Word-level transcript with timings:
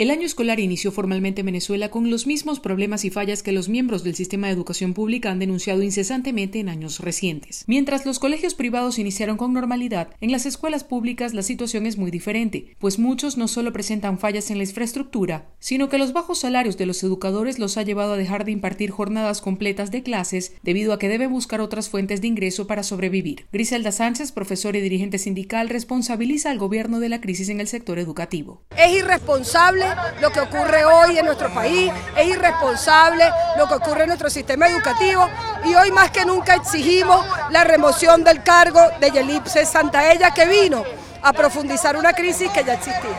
El 0.00 0.10
año 0.10 0.24
escolar 0.24 0.60
inició 0.60 0.92
formalmente 0.92 1.40
en 1.42 1.44
Venezuela 1.44 1.90
con 1.90 2.08
los 2.08 2.26
mismos 2.26 2.58
problemas 2.58 3.04
y 3.04 3.10
fallas 3.10 3.42
que 3.42 3.52
los 3.52 3.68
miembros 3.68 4.02
del 4.02 4.14
sistema 4.14 4.46
de 4.46 4.54
educación 4.54 4.94
pública 4.94 5.30
han 5.30 5.40
denunciado 5.40 5.82
incesantemente 5.82 6.58
en 6.58 6.70
años 6.70 7.00
recientes. 7.00 7.64
Mientras 7.66 8.06
los 8.06 8.18
colegios 8.18 8.54
privados 8.54 8.98
iniciaron 8.98 9.36
con 9.36 9.52
normalidad, 9.52 10.08
en 10.22 10.32
las 10.32 10.46
escuelas 10.46 10.84
públicas 10.84 11.34
la 11.34 11.42
situación 11.42 11.84
es 11.84 11.98
muy 11.98 12.10
diferente, 12.10 12.74
pues 12.78 12.98
muchos 12.98 13.36
no 13.36 13.46
solo 13.46 13.74
presentan 13.74 14.18
fallas 14.18 14.50
en 14.50 14.56
la 14.56 14.64
infraestructura, 14.64 15.50
sino 15.58 15.90
que 15.90 15.98
los 15.98 16.14
bajos 16.14 16.38
salarios 16.38 16.78
de 16.78 16.86
los 16.86 17.02
educadores 17.02 17.58
los 17.58 17.76
ha 17.76 17.82
llevado 17.82 18.14
a 18.14 18.16
dejar 18.16 18.46
de 18.46 18.52
impartir 18.52 18.90
jornadas 18.90 19.42
completas 19.42 19.90
de 19.90 20.02
clases 20.02 20.54
debido 20.62 20.94
a 20.94 20.98
que 20.98 21.10
deben 21.10 21.30
buscar 21.30 21.60
otras 21.60 21.90
fuentes 21.90 22.22
de 22.22 22.28
ingreso 22.28 22.66
para 22.66 22.84
sobrevivir. 22.84 23.44
Griselda 23.52 23.92
Sánchez, 23.92 24.32
profesora 24.32 24.78
y 24.78 24.80
dirigente 24.80 25.18
sindical, 25.18 25.68
responsabiliza 25.68 26.50
al 26.50 26.58
gobierno 26.58 27.00
de 27.00 27.10
la 27.10 27.20
crisis 27.20 27.50
en 27.50 27.60
el 27.60 27.68
sector 27.68 27.98
educativo. 27.98 28.62
Es 28.78 28.96
irresponsable 28.96 29.89
lo 30.20 30.30
que 30.30 30.40
ocurre 30.40 30.84
hoy 30.84 31.18
en 31.18 31.26
nuestro 31.26 31.52
país, 31.52 31.92
es 32.16 32.26
irresponsable 32.26 33.30
lo 33.56 33.66
que 33.68 33.74
ocurre 33.74 34.02
en 34.02 34.08
nuestro 34.08 34.30
sistema 34.30 34.68
educativo. 34.68 35.28
Y 35.64 35.74
hoy 35.74 35.90
más 35.90 36.10
que 36.10 36.24
nunca 36.24 36.54
exigimos 36.54 37.24
la 37.50 37.64
remoción 37.64 38.24
del 38.24 38.42
cargo 38.42 38.80
de 39.00 39.10
Yelipse 39.10 39.66
Santaella 39.66 40.32
que 40.32 40.46
vino 40.46 40.84
a 41.22 41.32
profundizar 41.32 41.96
una 41.96 42.12
crisis 42.12 42.50
que 42.50 42.64
ya 42.64 42.74
existía. 42.74 43.10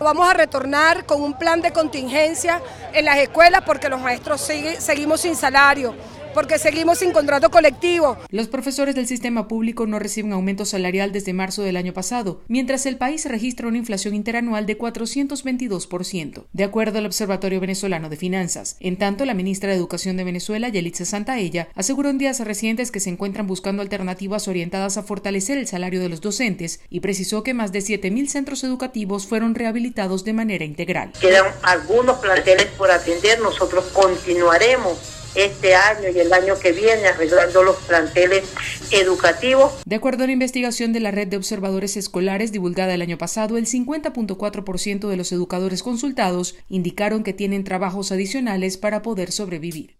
Vamos 0.00 0.28
a 0.28 0.34
retornar 0.34 1.04
con 1.04 1.22
un 1.22 1.34
plan 1.34 1.60
de 1.60 1.72
contingencia 1.72 2.60
en 2.92 3.04
las 3.04 3.18
escuelas 3.18 3.62
porque 3.64 3.88
los 3.88 4.00
maestros 4.00 4.40
seguimos 4.40 5.20
sin 5.20 5.36
salario 5.36 5.94
porque 6.34 6.58
seguimos 6.58 6.98
sin 6.98 7.12
contrato 7.12 7.50
colectivo. 7.50 8.16
Los 8.30 8.48
profesores 8.48 8.94
del 8.94 9.06
sistema 9.06 9.48
público 9.48 9.86
no 9.86 9.98
reciben 9.98 10.32
aumento 10.32 10.64
salarial 10.64 11.12
desde 11.12 11.32
marzo 11.32 11.62
del 11.62 11.76
año 11.76 11.92
pasado, 11.92 12.42
mientras 12.48 12.86
el 12.86 12.96
país 12.96 13.24
registra 13.26 13.68
una 13.68 13.78
inflación 13.78 14.14
interanual 14.14 14.66
de 14.66 14.78
422%, 14.78 16.44
de 16.52 16.64
acuerdo 16.64 16.98
al 16.98 17.06
Observatorio 17.06 17.60
Venezolano 17.60 18.08
de 18.08 18.16
Finanzas. 18.16 18.76
En 18.80 18.96
tanto, 18.96 19.24
la 19.24 19.34
ministra 19.34 19.70
de 19.70 19.76
Educación 19.76 20.16
de 20.16 20.24
Venezuela, 20.24 20.68
Yelitza 20.68 21.04
Santaella, 21.04 21.68
aseguró 21.74 22.10
en 22.10 22.18
días 22.18 22.40
recientes 22.40 22.90
que 22.90 23.00
se 23.00 23.10
encuentran 23.10 23.46
buscando 23.46 23.82
alternativas 23.82 24.48
orientadas 24.48 24.96
a 24.96 25.02
fortalecer 25.02 25.58
el 25.58 25.66
salario 25.66 26.00
de 26.00 26.08
los 26.08 26.20
docentes 26.20 26.80
y 26.90 27.00
precisó 27.00 27.42
que 27.42 27.54
más 27.54 27.72
de 27.72 27.80
7.000 27.80 28.26
centros 28.26 28.64
educativos 28.64 29.26
fueron 29.26 29.54
rehabilitados 29.54 30.24
de 30.24 30.32
manera 30.32 30.64
integral. 30.64 31.12
Quedan 31.20 31.46
algunos 31.62 32.18
planteles 32.18 32.66
por 32.78 32.90
atender, 32.90 33.40
nosotros 33.40 33.84
continuaremos 33.92 35.21
este 35.34 35.74
año 35.74 36.08
y 36.14 36.18
el 36.18 36.32
año 36.32 36.58
que 36.58 36.72
viene 36.72 37.06
arreglando 37.06 37.62
los 37.62 37.76
planteles 37.76 38.44
educativos. 38.90 39.72
De 39.84 39.96
acuerdo 39.96 40.22
a 40.22 40.24
una 40.24 40.32
investigación 40.32 40.92
de 40.92 41.00
la 41.00 41.10
red 41.10 41.28
de 41.28 41.36
observadores 41.36 41.96
escolares 41.96 42.52
divulgada 42.52 42.94
el 42.94 43.02
año 43.02 43.18
pasado, 43.18 43.56
el 43.56 43.66
50.4% 43.66 45.08
de 45.08 45.16
los 45.16 45.32
educadores 45.32 45.82
consultados 45.82 46.56
indicaron 46.68 47.22
que 47.22 47.32
tienen 47.32 47.64
trabajos 47.64 48.12
adicionales 48.12 48.76
para 48.76 49.02
poder 49.02 49.32
sobrevivir. 49.32 49.96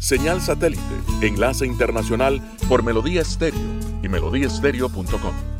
Señal 0.00 0.40
satélite, 0.40 0.82
enlace 1.20 1.66
internacional 1.66 2.40
por 2.68 2.82
Melodía 2.82 3.20
Estéreo 3.20 3.60
y 4.02 4.08
melodíaestéreo.com. 4.08 5.59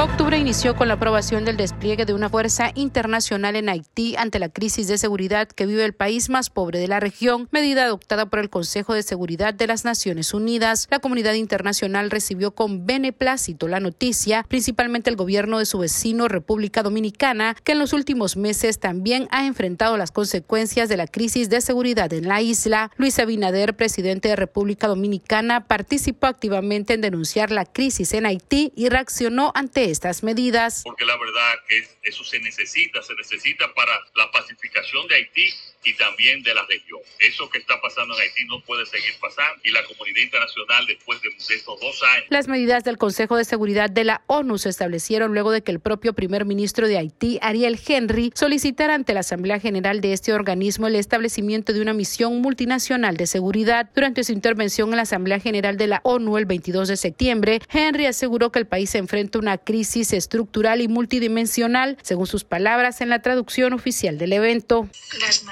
Octubre 0.00 0.38
inició 0.38 0.76
con 0.76 0.86
la 0.86 0.94
aprobación 0.94 1.44
del 1.44 1.56
despliegue 1.56 2.04
de 2.04 2.14
una 2.14 2.28
fuerza 2.28 2.70
internacional 2.76 3.56
en 3.56 3.68
Haití 3.68 4.14
ante 4.14 4.38
la 4.38 4.48
crisis 4.48 4.86
de 4.86 4.96
seguridad 4.96 5.48
que 5.48 5.66
vive 5.66 5.84
el 5.84 5.92
país 5.92 6.30
más 6.30 6.50
pobre 6.50 6.78
de 6.78 6.86
la 6.86 7.00
región, 7.00 7.48
medida 7.50 7.82
adoptada 7.82 8.26
por 8.26 8.38
el 8.38 8.48
Consejo 8.48 8.94
de 8.94 9.02
Seguridad 9.02 9.54
de 9.54 9.66
las 9.66 9.84
Naciones 9.84 10.32
Unidas. 10.34 10.86
La 10.88 11.00
comunidad 11.00 11.34
internacional 11.34 12.12
recibió 12.12 12.52
con 12.52 12.86
beneplácito 12.86 13.66
la 13.66 13.80
noticia, 13.80 14.44
principalmente 14.46 15.10
el 15.10 15.16
gobierno 15.16 15.58
de 15.58 15.66
su 15.66 15.78
vecino 15.78 16.28
República 16.28 16.84
Dominicana, 16.84 17.56
que 17.64 17.72
en 17.72 17.80
los 17.80 17.92
últimos 17.92 18.36
meses 18.36 18.78
también 18.78 19.26
ha 19.32 19.46
enfrentado 19.46 19.96
las 19.96 20.12
consecuencias 20.12 20.88
de 20.88 20.96
la 20.96 21.08
crisis 21.08 21.50
de 21.50 21.60
seguridad 21.60 22.12
en 22.12 22.28
la 22.28 22.40
isla. 22.40 22.92
Luis 22.98 23.18
Abinader, 23.18 23.74
presidente 23.74 24.28
de 24.28 24.36
República 24.36 24.86
Dominicana, 24.86 25.66
participó 25.66 26.28
activamente 26.28 26.94
en 26.94 27.00
denunciar 27.00 27.50
la 27.50 27.64
crisis 27.64 28.14
en 28.14 28.26
Haití 28.26 28.72
y 28.76 28.90
reaccionó 28.90 29.50
ante 29.56 29.87
estas 29.90 30.22
medidas. 30.22 30.82
Porque 30.84 31.04
la 31.04 31.16
verdad 31.16 31.54
que 31.68 31.88
eso 32.02 32.24
se 32.24 32.40
necesita, 32.40 33.02
se 33.02 33.14
necesita 33.14 33.72
para 33.74 33.92
la 34.14 34.30
pacificación 34.30 35.06
de 35.08 35.14
Haití 35.16 35.54
y 35.84 35.94
también 35.94 36.42
de 36.42 36.54
la 36.54 36.64
región. 36.66 37.00
Eso 37.20 37.48
que 37.50 37.58
está 37.58 37.80
pasando 37.80 38.14
en 38.14 38.20
Haití 38.20 38.44
no 38.46 38.60
puede 38.60 38.84
seguir 38.86 39.14
pasando 39.20 39.60
y 39.64 39.70
la 39.70 39.84
comunidad 39.84 40.22
internacional 40.22 40.86
después 40.86 41.20
de, 41.22 41.30
de 41.30 41.54
estos 41.54 41.80
dos 41.80 42.02
años. 42.02 42.26
Las 42.30 42.48
medidas 42.48 42.84
del 42.84 42.98
Consejo 42.98 43.36
de 43.36 43.44
Seguridad 43.44 43.90
de 43.90 44.04
la 44.04 44.22
ONU 44.26 44.58
se 44.58 44.68
establecieron 44.68 45.32
luego 45.32 45.50
de 45.50 45.62
que 45.62 45.72
el 45.72 45.80
propio 45.80 46.12
primer 46.12 46.44
ministro 46.44 46.88
de 46.88 46.98
Haití, 46.98 47.38
Ariel 47.42 47.78
Henry, 47.86 48.32
solicitara 48.34 48.94
ante 48.94 49.14
la 49.14 49.20
Asamblea 49.20 49.60
General 49.60 50.00
de 50.00 50.12
este 50.12 50.32
organismo 50.32 50.86
el 50.86 50.96
establecimiento 50.96 51.72
de 51.72 51.80
una 51.80 51.94
misión 51.94 52.40
multinacional 52.40 53.16
de 53.16 53.26
seguridad. 53.26 53.90
Durante 53.94 54.24
su 54.24 54.32
intervención 54.32 54.90
en 54.90 54.96
la 54.96 55.02
Asamblea 55.02 55.40
General 55.40 55.76
de 55.76 55.86
la 55.86 56.00
ONU 56.04 56.38
el 56.38 56.46
22 56.46 56.88
de 56.88 56.96
septiembre, 56.96 57.60
Henry 57.70 58.06
aseguró 58.06 58.52
que 58.52 58.58
el 58.58 58.66
país 58.66 58.90
se 58.90 58.98
enfrenta 58.98 59.38
a 59.38 59.42
una 59.42 59.58
crisis 59.58 60.12
estructural 60.12 60.80
y 60.80 60.88
multidimensional, 60.88 61.96
según 62.02 62.26
sus 62.26 62.44
palabras 62.44 63.00
en 63.00 63.08
la 63.08 63.22
traducción 63.22 63.72
oficial 63.72 64.18
del 64.18 64.32
evento. 64.32 64.88
Las 65.20 65.44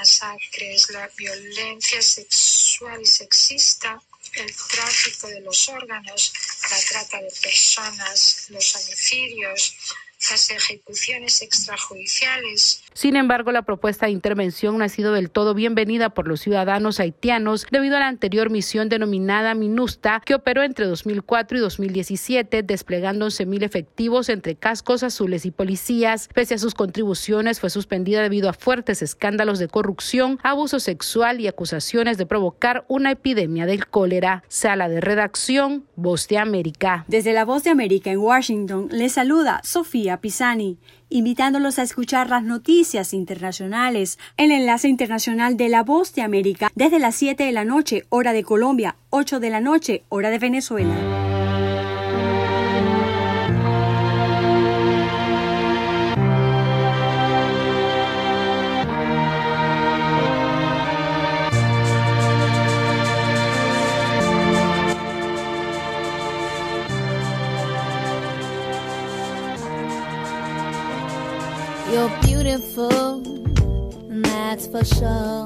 la 0.91 1.09
violencia 1.17 2.03
sexual 2.03 3.01
y 3.01 3.07
sexista, 3.07 4.01
el 4.35 4.55
tráfico 4.55 5.29
de 5.29 5.41
los 5.41 5.69
órganos, 5.69 6.33
la 6.71 6.79
trata 6.81 7.23
de 7.23 7.33
personas, 7.43 8.47
los 8.49 8.75
homicidios, 8.75 9.77
las 10.31 10.51
ejecuciones 10.51 11.43
extrajudiciales. 11.43 12.83
Sin 12.93 13.17
embargo, 13.17 13.53
la 13.53 13.63
propuesta 13.63 14.07
de 14.07 14.13
intervención 14.13 14.79
no 14.79 14.85
ha 14.85 14.89
sido 14.89 15.13
del 15.13 15.31
todo 15.31 15.53
bienvenida 15.53 16.11
por 16.11 16.27
los 16.27 16.41
ciudadanos 16.41 16.99
haitianos 16.99 17.67
debido 17.71 17.97
a 17.97 18.01
la 18.01 18.09
anterior 18.09 18.49
misión 18.49 18.89
denominada 18.89 19.55
MINUSTA, 19.55 20.23
que 20.25 20.35
operó 20.35 20.63
entre 20.63 20.87
2004 20.87 21.59
y 21.59 21.61
2017, 21.61 22.63
desplegando 22.63 23.27
11.000 23.27 23.65
efectivos 23.65 24.29
entre 24.31 24.57
cascos 24.57 25.03
azules 25.03 25.45
y 25.45 25.51
policías. 25.51 26.29
Pese 26.33 26.55
a 26.55 26.59
sus 26.59 26.75
contribuciones, 26.75 27.61
fue 27.61 27.71
suspendida 27.71 28.23
debido 28.23 28.49
a 28.49 28.55
fuertes 28.55 29.03
escándalos 29.03 29.59
de 29.59 29.69
corrupción, 29.69 30.39
abuso 30.43 30.81
sexual 30.81 31.41
y 31.41 31.49
acusaciones 31.49 32.17
de 32.17 32.27
provocar 32.27 32.85
una 32.89 33.11
epidemia 33.11 33.67
del 33.67 33.87
cólera. 33.87 34.43
Sala 34.49 34.89
de 34.89 35.01
redacción, 35.01 35.87
Voz 35.97 36.29
de 36.29 36.39
América. 36.39 37.05
Desde 37.09 37.33
la 37.33 37.45
Voz 37.45 37.65
de 37.65 37.71
América 37.71 38.11
en 38.11 38.19
Washington, 38.19 38.89
les 38.91 39.13
saluda 39.13 39.61
Sofía 39.65 40.16
Pisani, 40.21 40.79
invitándolos 41.09 41.79
a 41.79 41.83
escuchar 41.83 42.31
las 42.31 42.43
noticias 42.43 43.13
internacionales. 43.13 44.19
El 44.37 44.51
enlace 44.51 44.89
internacional 44.89 45.57
de 45.57 45.69
la 45.69 45.83
Voz 45.83 46.15
de 46.15 46.23
América 46.23 46.71
desde 46.75 46.99
las 46.99 47.15
7 47.17 47.45
de 47.45 47.53
la 47.53 47.65
noche, 47.65 48.05
hora 48.09 48.33
de 48.33 48.45
Colombia, 48.45 48.97
8 49.11 49.41
de 49.41 49.51
la 49.51 49.61
noche, 49.61 50.05
hora 50.09 50.31
de 50.31 50.39
Venezuela. 50.39 51.26
Sợ 74.87 75.46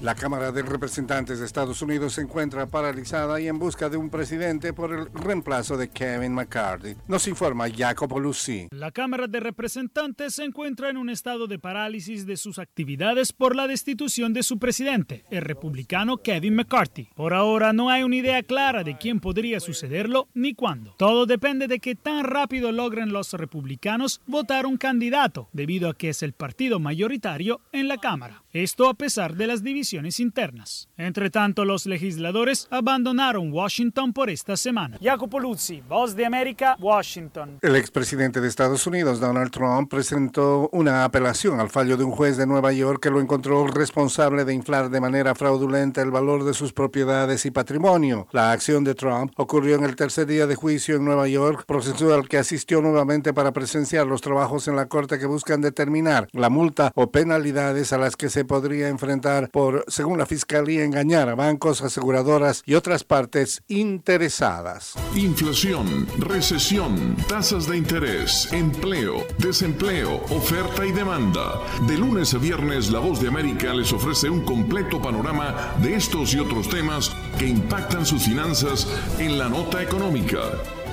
La 0.00 0.14
Cámara 0.14 0.50
de 0.50 0.62
Representantes 0.62 1.40
de 1.40 1.44
Estados 1.44 1.82
Unidos 1.82 2.14
se 2.14 2.22
encuentra 2.22 2.66
paralizada 2.66 3.38
y 3.38 3.48
en 3.48 3.58
busca 3.58 3.90
de 3.90 3.98
un 3.98 4.08
presidente 4.08 4.72
por 4.72 4.94
el 4.94 5.12
reemplazo 5.12 5.76
de 5.76 5.90
Kevin 5.90 6.32
McCarthy. 6.32 6.94
Nos 7.06 7.28
informa 7.28 7.68
Jacopo 7.68 8.18
Lucy. 8.18 8.68
La 8.70 8.92
Cámara 8.92 9.26
de 9.26 9.40
Representantes 9.40 10.36
se 10.36 10.44
encuentra 10.44 10.88
en 10.88 10.96
un 10.96 11.10
estado 11.10 11.46
de 11.48 11.58
parálisis 11.58 12.24
de 12.24 12.38
sus 12.38 12.58
actividades 12.58 13.34
por 13.34 13.54
la 13.54 13.66
destitución 13.66 14.32
de 14.32 14.42
su 14.42 14.58
presidente, 14.58 15.26
el 15.30 15.42
republicano 15.42 16.16
Kevin 16.16 16.54
McCarthy. 16.54 17.10
Por 17.14 17.34
ahora 17.34 17.74
no 17.74 17.90
hay 17.90 18.02
una 18.02 18.16
idea 18.16 18.42
clara 18.42 18.84
de 18.84 18.96
quién 18.96 19.20
podría 19.20 19.60
sucederlo 19.60 20.28
ni 20.32 20.54
cuándo. 20.54 20.94
Todo 20.96 21.26
depende 21.26 21.68
de 21.68 21.78
que 21.78 21.94
tan 21.94 22.24
rápido 22.24 22.72
logren 22.72 23.12
los 23.12 23.34
republicanos 23.34 24.22
votar 24.26 24.64
un 24.64 24.78
candidato, 24.78 25.50
debido 25.52 25.90
a 25.90 25.94
que 25.94 26.08
es 26.08 26.22
el 26.22 26.32
partido 26.32 26.80
mayoritario 26.80 27.60
en 27.72 27.86
la 27.86 27.98
Cámara. 27.98 28.44
Esto 28.54 28.88
a 28.88 28.94
pesar 28.94 29.36
de 29.36 29.46
las 29.46 29.62
divisiones 29.62 29.89
internas. 29.92 30.88
Entre 30.96 31.30
tanto, 31.30 31.64
los 31.64 31.86
legisladores 31.86 32.68
abandonaron 32.70 33.52
Washington 33.52 34.12
por 34.12 34.30
esta 34.30 34.56
semana. 34.56 34.98
Jacopo 35.02 35.40
Luzzi, 35.40 35.82
Voz 35.88 36.14
de 36.14 36.26
América, 36.26 36.76
Washington. 36.80 37.58
El 37.62 37.76
expresidente 37.76 38.40
de 38.40 38.48
Estados 38.48 38.86
Unidos, 38.86 39.20
Donald 39.20 39.50
Trump, 39.50 39.90
presentó 39.90 40.68
una 40.72 41.04
apelación 41.04 41.60
al 41.60 41.70
fallo 41.70 41.96
de 41.96 42.04
un 42.04 42.12
juez 42.12 42.36
de 42.36 42.46
Nueva 42.46 42.72
York 42.72 43.02
que 43.02 43.10
lo 43.10 43.20
encontró 43.20 43.66
responsable 43.66 44.44
de 44.44 44.54
inflar 44.54 44.90
de 44.90 45.00
manera 45.00 45.34
fraudulenta 45.34 46.02
el 46.02 46.10
valor 46.10 46.44
de 46.44 46.54
sus 46.54 46.72
propiedades 46.72 47.44
y 47.46 47.50
patrimonio. 47.50 48.28
La 48.32 48.52
acción 48.52 48.84
de 48.84 48.94
Trump 48.94 49.32
ocurrió 49.36 49.76
en 49.76 49.84
el 49.84 49.96
tercer 49.96 50.26
día 50.26 50.46
de 50.46 50.54
juicio 50.54 50.96
en 50.96 51.04
Nueva 51.04 51.28
York, 51.28 51.64
proceso 51.66 52.14
al 52.14 52.28
que 52.28 52.38
asistió 52.38 52.80
nuevamente 52.80 53.32
para 53.32 53.52
presenciar 53.52 54.06
los 54.06 54.20
trabajos 54.20 54.68
en 54.68 54.76
la 54.76 54.86
corte 54.86 55.18
que 55.18 55.26
buscan 55.26 55.60
determinar 55.60 56.28
la 56.32 56.50
multa 56.50 56.92
o 56.94 57.10
penalidades 57.10 57.92
a 57.92 57.98
las 57.98 58.16
que 58.16 58.30
se 58.30 58.44
podría 58.44 58.88
enfrentar 58.88 59.50
por, 59.50 59.79
según 59.88 60.18
la 60.18 60.26
Fiscalía, 60.26 60.84
engañar 60.84 61.28
a 61.28 61.34
bancos, 61.34 61.82
aseguradoras 61.82 62.62
y 62.66 62.74
otras 62.74 63.04
partes 63.04 63.62
interesadas. 63.68 64.94
Inflación, 65.14 66.06
recesión, 66.18 67.16
tasas 67.28 67.66
de 67.66 67.76
interés, 67.76 68.52
empleo, 68.52 69.26
desempleo, 69.38 70.16
oferta 70.30 70.86
y 70.86 70.92
demanda. 70.92 71.60
De 71.86 71.96
lunes 71.96 72.34
a 72.34 72.38
viernes, 72.38 72.90
La 72.90 72.98
Voz 72.98 73.20
de 73.20 73.28
América 73.28 73.72
les 73.74 73.92
ofrece 73.92 74.30
un 74.30 74.44
completo 74.44 75.00
panorama 75.00 75.74
de 75.82 75.94
estos 75.94 76.34
y 76.34 76.38
otros 76.38 76.68
temas 76.68 77.10
que 77.38 77.46
impactan 77.46 78.04
sus 78.06 78.24
finanzas 78.24 78.86
en 79.18 79.38
la 79.38 79.48
nota 79.48 79.82
económica. 79.82 80.40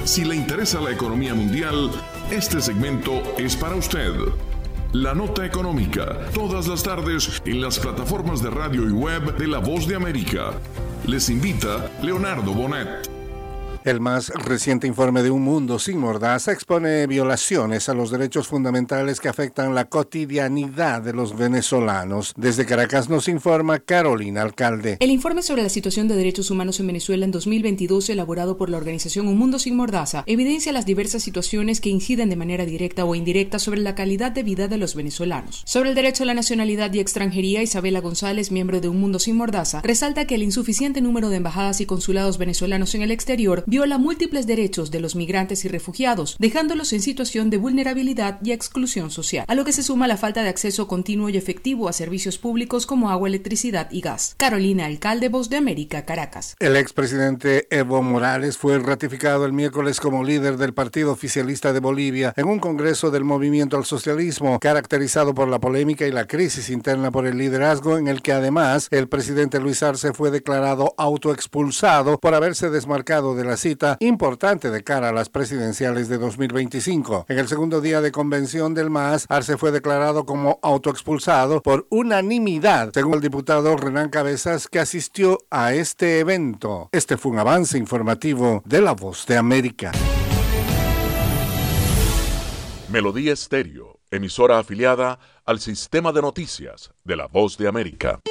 Si 0.05 0.23
le 0.23 0.35
interesa 0.35 0.79
la 0.79 0.91
economía 0.91 1.33
mundial, 1.33 1.91
este 2.31 2.61
segmento 2.61 3.21
es 3.37 3.55
para 3.55 3.75
usted. 3.75 4.13
La 4.93 5.13
Nota 5.13 5.45
Económica, 5.45 6.17
todas 6.33 6.67
las 6.67 6.81
tardes 6.81 7.41
en 7.45 7.59
las 7.59 7.77
plataformas 7.77 8.41
de 8.41 8.49
radio 8.49 8.87
y 8.87 8.91
web 8.93 9.37
de 9.37 9.45
La 9.45 9.59
Voz 9.59 9.85
de 9.85 9.95
América. 9.95 10.51
Les 11.05 11.29
invita 11.29 11.91
Leonardo 12.01 12.53
Bonet. 12.53 13.16
El 13.87 14.01
más 14.01 14.27
reciente 14.31 14.85
informe 14.85 15.23
de 15.23 15.31
Un 15.31 15.43
Mundo 15.43 15.79
sin 15.79 15.97
Mordaza 15.97 16.51
expone 16.51 17.07
violaciones 17.07 17.87
a 17.87 17.93
los 17.93 18.11
derechos 18.11 18.49
fundamentales 18.49 19.21
que 19.21 19.29
afectan 19.29 19.73
la 19.73 19.85
cotidianidad 19.85 21.01
de 21.01 21.13
los 21.13 21.37
venezolanos. 21.37 22.33
Desde 22.35 22.65
Caracas 22.65 23.07
nos 23.07 23.29
informa 23.29 23.79
Carolina 23.79 24.41
Alcalde. 24.41 24.97
El 24.99 25.09
informe 25.09 25.41
sobre 25.41 25.63
la 25.63 25.69
situación 25.69 26.09
de 26.09 26.17
derechos 26.17 26.51
humanos 26.51 26.81
en 26.81 26.87
Venezuela 26.87 27.23
en 27.23 27.31
2022, 27.31 28.09
elaborado 28.09 28.57
por 28.57 28.69
la 28.69 28.75
organización 28.75 29.25
Un 29.25 29.37
Mundo 29.37 29.57
sin 29.57 29.77
Mordaza, 29.77 30.25
evidencia 30.25 30.73
las 30.73 30.85
diversas 30.85 31.23
situaciones 31.23 31.79
que 31.79 31.87
inciden 31.87 32.29
de 32.29 32.35
manera 32.35 32.65
directa 32.65 33.05
o 33.05 33.15
indirecta 33.15 33.57
sobre 33.57 33.79
la 33.79 33.95
calidad 33.95 34.33
de 34.33 34.43
vida 34.43 34.67
de 34.67 34.75
los 34.75 34.95
venezolanos. 34.95 35.61
Sobre 35.63 35.87
el 35.87 35.95
derecho 35.95 36.23
a 36.23 36.25
la 36.25 36.33
nacionalidad 36.33 36.93
y 36.93 36.99
extranjería, 36.99 37.63
Isabela 37.63 38.01
González, 38.01 38.51
miembro 38.51 38.81
de 38.81 38.89
Un 38.89 38.99
Mundo 38.99 39.19
sin 39.19 39.37
Mordaza, 39.37 39.81
resalta 39.81 40.27
que 40.27 40.35
el 40.35 40.43
insuficiente 40.43 40.99
número 40.99 41.29
de 41.29 41.37
embajadas 41.37 41.79
y 41.79 41.85
consulados 41.85 42.37
venezolanos 42.37 42.93
en 42.93 43.03
el 43.03 43.11
exterior 43.11 43.63
viola 43.77 43.99
múltiples 43.99 44.47
derechos 44.47 44.89
de 44.89 44.99
los 44.99 45.15
migrantes 45.15 45.63
y 45.63 45.67
refugiados, 45.67 46.35
dejándolos 46.39 46.93
en 46.93 47.01
situación 47.01 47.51
de 47.51 47.57
vulnerabilidad 47.57 48.39
y 48.43 48.51
exclusión 48.51 49.11
social, 49.11 49.45
a 49.47 49.53
lo 49.53 49.65
que 49.65 49.71
se 49.71 49.83
suma 49.83 50.07
la 50.07 50.17
falta 50.17 50.41
de 50.41 50.49
acceso 50.49 50.87
continuo 50.87 51.29
y 51.29 51.37
efectivo 51.37 51.87
a 51.87 51.93
servicios 51.93 52.39
públicos 52.39 52.87
como 52.87 53.11
agua, 53.11 53.27
electricidad 53.27 53.87
y 53.91 54.01
gas. 54.01 54.33
Carolina, 54.37 54.87
alcalde 54.87 55.29
Voz 55.29 55.51
de 55.51 55.57
América, 55.57 56.05
Caracas. 56.05 56.55
El 56.57 56.75
expresidente 56.75 57.67
Evo 57.69 58.01
Morales 58.01 58.57
fue 58.57 58.79
ratificado 58.79 59.45
el 59.45 59.53
miércoles 59.53 59.99
como 59.99 60.23
líder 60.23 60.57
del 60.57 60.73
Partido 60.73 61.11
Oficialista 61.11 61.71
de 61.71 61.79
Bolivia 61.79 62.33
en 62.35 62.47
un 62.47 62.57
congreso 62.57 63.11
del 63.11 63.25
movimiento 63.25 63.77
al 63.77 63.85
socialismo, 63.85 64.57
caracterizado 64.59 65.35
por 65.35 65.49
la 65.49 65.59
polémica 65.59 66.07
y 66.07 66.11
la 66.11 66.25
crisis 66.25 66.71
interna 66.71 67.11
por 67.11 67.27
el 67.27 67.37
liderazgo, 67.37 67.99
en 67.99 68.07
el 68.07 68.23
que 68.23 68.33
además 68.33 68.87
el 68.89 69.07
presidente 69.07 69.59
Luis 69.59 69.83
Arce 69.83 70.13
fue 70.13 70.31
declarado 70.31 70.95
autoexpulsado 70.97 72.17
por 72.17 72.33
haberse 72.33 72.71
desmarcado 72.71 73.35
de 73.35 73.43
la 73.43 73.55
importante 73.99 74.69
de 74.71 74.83
cara 74.83 75.09
a 75.09 75.11
las 75.13 75.29
presidenciales 75.29 76.07
de 76.09 76.17
2025. 76.17 77.25
En 77.27 77.39
el 77.39 77.47
segundo 77.47 77.81
día 77.81 78.01
de 78.01 78.11
convención 78.11 78.73
del 78.73 78.89
MAS, 78.89 79.25
Arce 79.29 79.57
fue 79.57 79.71
declarado 79.71 80.25
como 80.25 80.59
autoexpulsado 80.61 81.61
por 81.61 81.87
unanimidad, 81.89 82.91
según 82.93 83.15
el 83.15 83.21
diputado 83.21 83.75
Renan 83.75 84.09
Cabezas, 84.09 84.67
que 84.67 84.79
asistió 84.79 85.39
a 85.49 85.73
este 85.73 86.19
evento. 86.19 86.89
Este 86.91 87.17
fue 87.17 87.31
un 87.31 87.39
avance 87.39 87.77
informativo 87.77 88.61
de 88.65 88.81
La 88.81 88.93
Voz 88.93 89.25
de 89.25 89.37
América. 89.37 89.91
Melodía 92.89 93.33
Estéreo, 93.33 93.99
emisora 94.11 94.59
afiliada 94.59 95.19
al 95.45 95.59
sistema 95.59 96.13
de 96.13 96.21
noticias 96.21 96.91
de 97.03 97.15
La 97.17 97.27
Voz 97.27 97.57
de 97.57 97.67
América. 97.67 98.21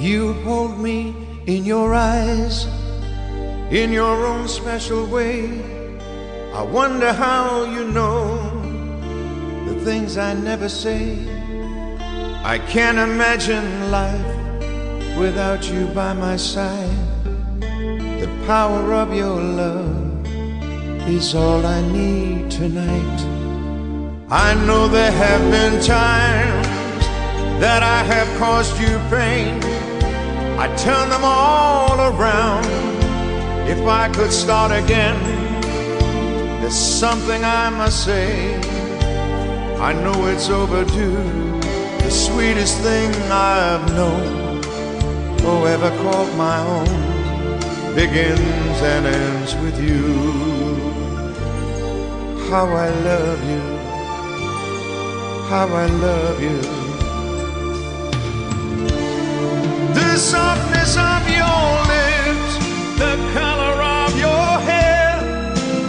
You 0.00 0.32
hold 0.44 0.80
me 0.80 1.14
in 1.46 1.66
your 1.66 1.92
eyes 1.92 2.66
in 3.70 3.92
your 3.92 4.26
own 4.26 4.48
special 4.48 5.06
way. 5.06 5.62
I 6.54 6.62
wonder 6.62 7.12
how 7.12 7.64
you 7.64 7.84
know 7.84 8.50
the 9.66 9.78
things 9.84 10.16
I 10.16 10.32
never 10.34 10.70
say. 10.70 11.18
I 12.42 12.58
can't 12.66 12.98
imagine 12.98 13.90
life 13.90 15.18
without 15.18 15.70
you 15.70 15.86
by 15.88 16.14
my 16.14 16.36
side. 16.36 16.96
The 17.60 18.30
power 18.46 18.94
of 18.94 19.14
your 19.14 19.38
love 19.38 20.26
is 21.08 21.34
all 21.34 21.64
I 21.64 21.80
need 21.92 22.50
tonight. 22.50 23.20
I 24.30 24.54
know 24.66 24.88
there 24.88 25.12
have 25.12 25.42
been 25.50 25.74
times 25.82 26.66
that 27.60 27.82
I 27.82 28.02
have 28.02 28.38
caused 28.38 28.80
you 28.80 28.98
pain. 29.10 29.79
I 30.62 30.66
turn 30.76 31.08
them 31.08 31.24
all 31.24 31.98
around. 31.98 32.66
If 33.66 33.80
I 33.86 34.10
could 34.10 34.30
start 34.30 34.70
again, 34.70 35.18
there's 36.60 36.76
something 36.76 37.42
I 37.42 37.70
must 37.70 38.04
say. 38.04 38.56
I 39.80 39.94
know 39.94 40.26
it's 40.26 40.50
overdue. 40.50 41.16
The 42.04 42.10
sweetest 42.10 42.76
thing 42.80 43.10
I've 43.32 43.86
known, 43.94 44.62
or 45.46 45.66
ever 45.66 45.90
called 46.02 46.36
my 46.36 46.58
own, 46.76 47.94
begins 47.94 48.78
and 48.92 49.06
ends 49.06 49.54
with 49.62 49.80
you. 49.80 50.04
How 52.50 52.66
I 52.66 52.90
love 53.08 53.40
you, 53.52 53.62
how 55.48 55.68
I 55.68 55.86
love 55.86 56.42
you. 56.42 56.79
Softness 60.30 60.96
of 60.96 61.22
your 61.28 61.66
lips, 61.90 62.52
the 63.02 63.14
color 63.34 63.74
of 63.98 64.10
your 64.16 64.50
hair, 64.70 65.18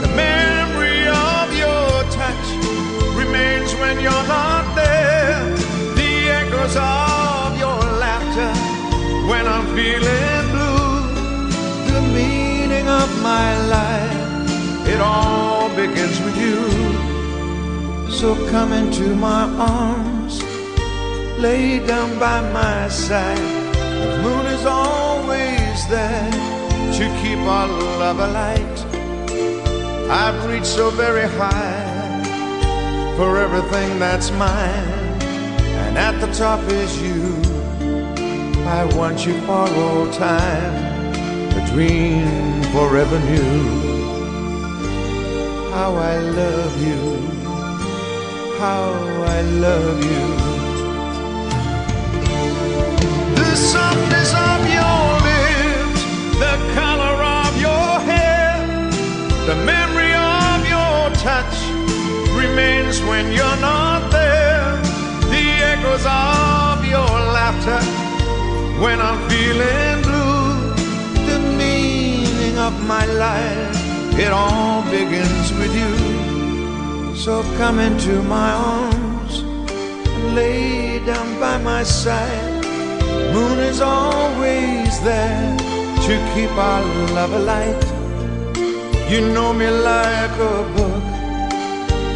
the 0.02 0.12
memory 0.16 1.06
of 1.06 1.46
your 1.64 1.90
touch 2.20 2.48
remains 3.22 3.72
when 3.76 4.00
you're 4.00 4.28
not 4.38 4.66
there. 4.74 5.46
The 6.02 6.14
echoes 6.42 6.76
of 6.76 7.50
your 7.64 7.82
laughter 8.04 8.52
when 9.30 9.46
I'm 9.46 9.68
feeling 9.78 10.44
blue, 10.54 10.96
the 11.94 12.02
meaning 12.20 12.88
of 12.90 13.10
my 13.22 13.50
life, 13.78 14.88
it 14.88 15.00
all 15.00 15.70
begins 15.76 16.18
with 16.26 16.38
you. 16.46 16.60
So 18.10 18.34
come 18.50 18.74
into 18.74 19.16
my 19.16 19.44
arms, 19.78 20.42
lay 21.38 21.86
down 21.86 22.18
by 22.18 22.42
my 22.52 22.88
side. 22.88 23.61
The 24.02 24.22
moon 24.24 24.46
is 24.48 24.66
always 24.66 25.88
there 25.88 26.32
to 26.98 27.06
keep 27.22 27.40
our 27.40 27.68
love 27.68 28.20
alight. 28.20 28.78
I've 30.10 30.44
reached 30.50 30.66
so 30.66 30.90
very 30.90 31.28
high 31.40 33.14
for 33.16 33.38
everything 33.38 34.00
that's 34.00 34.32
mine, 34.32 34.90
and 35.86 35.98
at 35.98 36.20
the 36.20 36.32
top 36.34 36.62
is 36.70 36.92
you. 37.02 37.42
I 38.80 38.86
want 38.96 39.26
you 39.26 39.40
for 39.42 39.68
all 39.84 40.12
time, 40.12 40.74
a 41.60 41.62
dream 41.72 42.64
forever 42.74 43.20
new. 43.20 43.92
How 45.72 45.96
I 45.96 46.18
love 46.20 46.74
you, 46.88 47.02
how 48.60 48.92
I 49.38 49.42
love 49.42 50.04
you. 50.04 50.61
The 56.42 56.58
color 56.74 57.16
of 57.40 57.52
your 57.62 57.90
hair, 58.10 58.58
the 59.46 59.56
memory 59.64 60.14
of 60.14 60.60
your 60.74 61.00
touch 61.28 61.56
remains 62.34 63.02
when 63.10 63.32
you're 63.32 63.62
not 63.62 64.12
there. 64.12 64.76
The 65.34 65.46
echoes 65.74 66.06
of 66.06 66.84
your 66.86 67.14
laughter 67.38 67.82
when 68.84 69.00
I'm 69.00 69.20
feeling 69.30 70.02
blue. 70.08 70.74
The 71.30 71.40
meaning 71.62 72.58
of 72.58 72.74
my 72.88 73.06
life, 73.06 74.20
it 74.20 74.32
all 74.32 74.82
begins 74.90 75.48
with 75.60 75.74
you. 75.82 77.16
So 77.16 77.44
come 77.58 77.78
into 77.80 78.24
my 78.24 78.52
arms 78.52 79.42
and 79.42 80.36
lay 80.36 81.00
down 81.06 81.40
by 81.40 81.58
my 81.60 81.84
side. 81.84 82.51
Moon 83.34 83.60
is 83.60 83.80
always 83.80 85.00
there 85.02 85.58
to 86.08 86.14
keep 86.34 86.52
our 86.52 86.84
love 87.16 87.32
alight. 87.32 87.84
You 89.10 89.22
know 89.34 89.54
me 89.54 89.70
like 89.70 90.36
a 90.54 90.58
book 90.76 91.04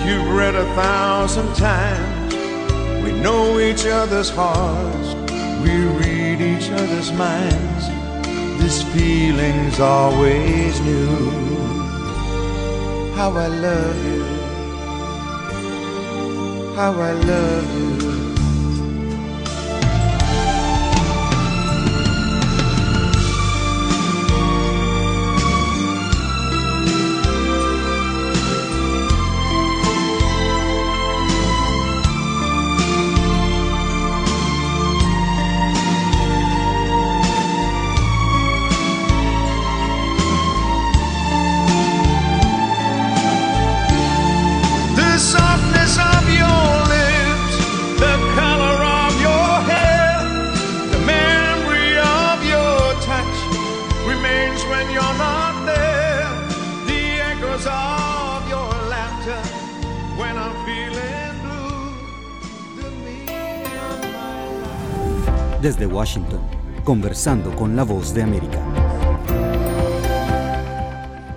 you've 0.06 0.30
read 0.36 0.56
a 0.56 0.66
thousand 0.76 1.54
times. 1.56 2.34
We 3.04 3.12
know 3.26 3.60
each 3.60 3.86
other's 3.86 4.30
hearts, 4.30 5.10
we 5.64 5.74
read 6.02 6.42
each 6.42 6.70
other's 6.70 7.12
minds. 7.14 7.84
This 8.62 8.84
feeling's 8.94 9.80
always 9.80 10.80
new. 10.82 11.32
How 13.16 13.32
I 13.32 13.48
love 13.48 14.00
you, 14.12 14.24
how 16.76 16.92
I 16.92 17.14
love 17.14 17.70
you. 17.80 18.05
Desde 65.66 65.88
Washington, 65.88 66.42
conversando 66.84 67.50
con 67.56 67.76
la 67.76 67.82
voz 67.82 68.14
de 68.14 68.22
América. 68.22 68.60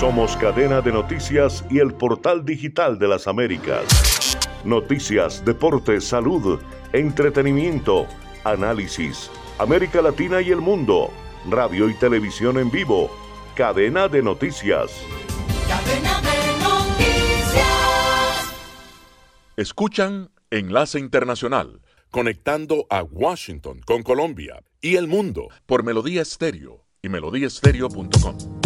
Somos 0.00 0.34
cadena 0.38 0.80
de 0.80 0.92
noticias 0.92 1.66
y 1.68 1.80
el 1.80 1.92
portal 1.92 2.46
digital 2.46 2.98
de 2.98 3.08
las 3.08 3.28
Américas. 3.28 4.38
Noticias, 4.64 5.44
deportes, 5.44 6.06
salud, 6.06 6.60
entretenimiento, 6.94 8.06
análisis, 8.44 9.30
América 9.58 10.00
Latina 10.00 10.40
y 10.40 10.50
el 10.50 10.62
mundo, 10.62 11.10
radio 11.50 11.90
y 11.90 11.94
televisión 11.94 12.56
en 12.56 12.70
vivo, 12.70 13.10
cadena 13.54 14.08
de 14.08 14.22
noticias. 14.22 14.98
Cadena 15.68 16.22
de 16.22 16.58
noticias. 16.64 18.54
Escuchan 19.58 20.30
Enlace 20.50 20.98
Internacional, 20.98 21.80
conectando 22.10 22.86
a 22.88 23.02
Washington 23.02 23.80
con 23.84 24.02
Colombia 24.02 24.62
y 24.80 24.96
el 24.96 25.08
mundo 25.08 25.48
por 25.66 25.82
Melodía 25.82 26.22
Estéreo 26.22 26.86
y 27.02 27.08
melodíaestéreo.com. 27.08 28.65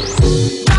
Música 0.00 0.69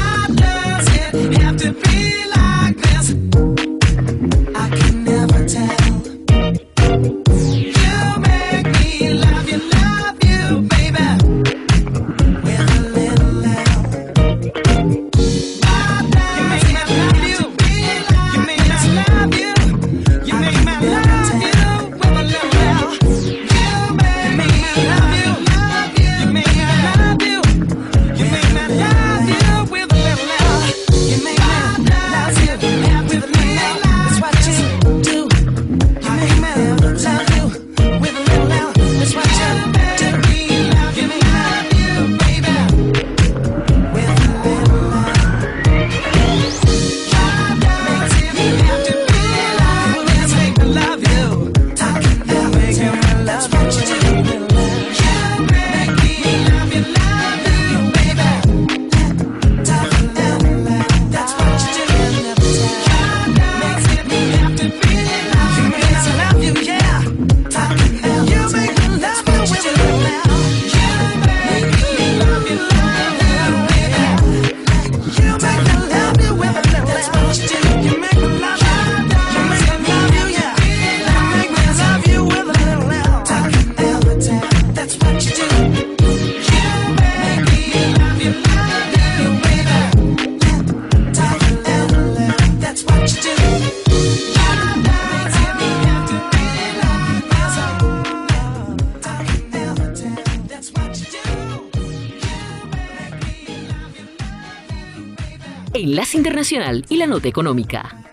Enlace 105.81 106.15
Internacional 106.15 106.85
y 106.89 106.97
la 106.97 107.07
Nota 107.07 107.27
Económica. 107.27 108.05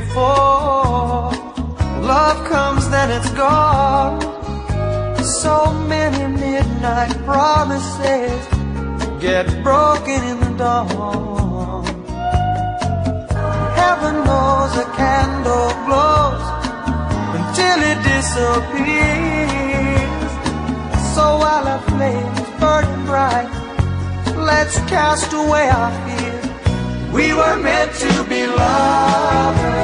before. 0.01 1.33
Love 2.13 2.39
comes, 2.49 2.89
then 2.91 3.09
it's 3.17 3.31
gone. 3.31 4.21
So 5.43 5.57
many 5.95 6.23
midnight 6.47 7.15
promises 7.25 8.41
get 9.27 9.47
broken 9.69 10.21
in 10.31 10.39
the 10.45 10.53
dawn. 10.63 11.85
Heaven 13.81 14.17
knows 14.29 14.73
a 14.85 14.87
candle 15.01 15.71
glows 15.87 16.45
until 17.39 17.79
it 17.91 17.99
disappears. 18.13 19.21
So 21.15 21.25
while 21.43 21.67
our 21.75 21.83
flames 21.93 22.49
burn 22.61 22.89
bright, 23.11 23.53
let's 24.51 24.77
cast 24.93 25.33
away 25.33 25.67
our 25.79 25.93
fears. 26.05 26.47
We 27.17 27.27
were 27.33 27.57
meant 27.69 27.93
to 28.05 28.13
be 28.29 28.47
lovers. 28.47 29.76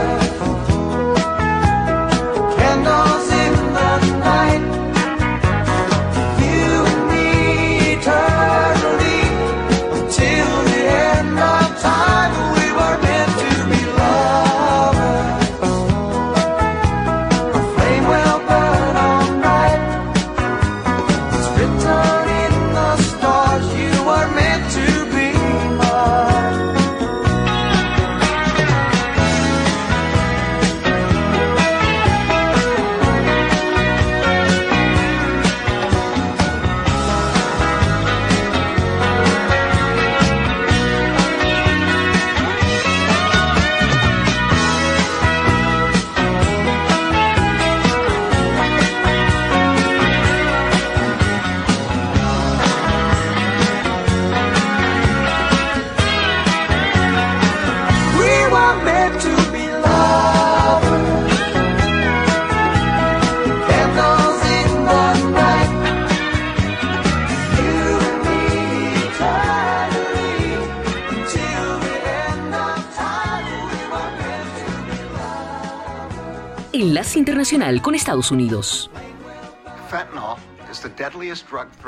Enlace 76.82 77.16
Internacional 77.16 77.80
con 77.80 77.94
Estados 77.94 78.32
Unidos. 78.32 78.90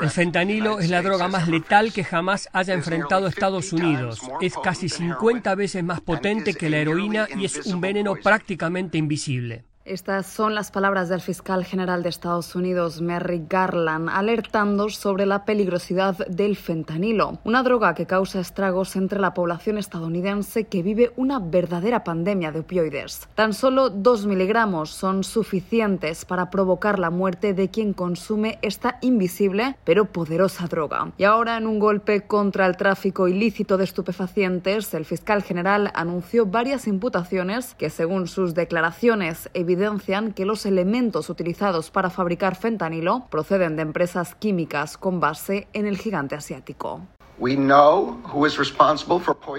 El 0.01 0.09
fentanilo 0.09 0.79
es 0.79 0.89
la 0.89 1.01
droga 1.01 1.27
más 1.27 1.49
letal 1.49 1.91
que 1.91 2.05
jamás 2.05 2.47
haya 2.53 2.73
enfrentado 2.73 3.27
Estados 3.27 3.73
Unidos. 3.73 4.21
Es 4.39 4.53
casi 4.63 4.87
50 4.87 5.53
veces 5.55 5.83
más 5.83 5.99
potente 5.99 6.53
que 6.53 6.69
la 6.69 6.77
heroína 6.77 7.27
y 7.35 7.43
es 7.43 7.65
un 7.65 7.81
veneno 7.81 8.15
prácticamente 8.15 8.97
invisible. 8.97 9.65
Estas 9.85 10.25
son 10.25 10.55
las 10.55 10.71
palabras 10.71 11.09
del 11.09 11.21
fiscal 11.21 11.63
general 11.63 12.01
de 12.01 12.09
Estados 12.09 12.55
Unidos, 12.55 13.01
Merrick 13.01 13.47
Garland, 13.47 14.09
alertando 14.09 14.89
sobre 14.89 15.27
la 15.27 15.45
peligrosidad 15.45 16.25
del 16.25 16.55
fentanilo, 16.55 17.37
una 17.43 17.61
droga 17.61 17.93
que 17.93 18.07
causa 18.07 18.39
estragos 18.39 18.95
entre 18.95 19.19
la 19.19 19.35
población 19.35 19.77
estadounidense 19.77 20.63
que 20.63 20.81
vive 20.81 21.13
una 21.17 21.37
verdadera 21.37 22.03
pandemia 22.03 22.51
de 22.51 22.61
opioides. 22.61 23.29
Tan 23.35 23.53
solo 23.53 23.91
dos 23.91 24.25
miligramos 24.25 24.89
son 24.89 25.23
suficientes 25.23 26.25
para 26.25 26.49
provocar 26.49 26.97
la 26.97 27.11
muerte 27.11 27.53
de 27.53 27.69
quien 27.69 27.93
consume 27.93 28.57
esta 28.63 28.97
invisible 29.01 29.75
pero 29.83 30.05
poderosa 30.05 30.65
droga. 30.65 31.11
Y 31.19 31.25
ahora, 31.25 31.57
en 31.57 31.67
un 31.67 31.77
golpe 31.77 32.25
contra 32.25 32.65
el 32.65 32.75
tráfico 32.75 33.27
ilícito 33.27 33.77
de 33.77 33.83
estupefacientes, 33.83 34.95
el 34.95 35.05
fiscal 35.05 35.43
general 35.43 35.91
anunció 35.93 36.47
varias 36.47 36.87
imputaciones 36.87 37.75
que, 37.75 37.91
según 37.91 38.27
sus 38.27 38.55
declaraciones, 38.55 39.47
evidentemente 39.53 39.74
evidencian 39.75 40.33
que 40.33 40.45
los 40.45 40.65
elementos 40.65 41.29
utilizados 41.29 41.91
para 41.91 42.09
fabricar 42.09 42.55
fentanilo 42.55 43.27
proceden 43.29 43.75
de 43.75 43.83
empresas 43.83 44.35
químicas 44.35 44.97
con 44.97 45.19
base 45.19 45.67
en 45.73 45.85
el 45.85 45.97
gigante 45.97 46.35
asiático. 46.35 47.01